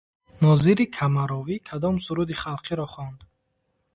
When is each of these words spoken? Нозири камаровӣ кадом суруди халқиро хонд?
Нозири 0.41 0.85
камаровӣ 0.95 1.55
кадом 1.67 1.95
суруди 2.05 2.35
халқиро 2.43 2.85
хонд? 2.93 3.19